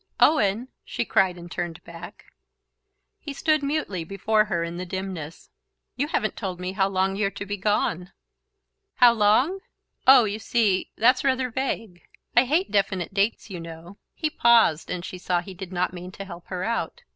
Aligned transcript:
"Owen!" 0.19 0.69
she 0.83 1.05
cried, 1.05 1.37
and 1.37 1.51
turned 1.51 1.83
back. 1.83 2.25
He 3.19 3.33
stood 3.33 3.61
mutely 3.61 4.03
before 4.03 4.45
her 4.45 4.63
in 4.63 4.77
the 4.77 4.83
dimness. 4.87 5.51
"You 5.95 6.07
haven't 6.07 6.35
told 6.35 6.59
me 6.59 6.71
how 6.71 6.87
long 6.87 7.15
you're 7.15 7.29
to 7.29 7.45
be 7.45 7.55
gone." 7.55 8.11
"How 8.95 9.13
long? 9.13 9.59
Oh, 10.07 10.23
you 10.23 10.39
see... 10.39 10.89
that's 10.97 11.23
rather 11.23 11.51
vague...I 11.51 12.45
hate 12.45 12.71
definite 12.71 13.13
dates, 13.13 13.51
you 13.51 13.59
know..." 13.59 13.97
He 14.15 14.31
paused 14.31 14.89
and 14.89 15.05
she 15.05 15.19
saw 15.19 15.39
he 15.39 15.53
did 15.53 15.71
not 15.71 15.93
mean 15.93 16.11
to 16.13 16.25
help 16.25 16.47
her 16.47 16.63
out. 16.63 17.03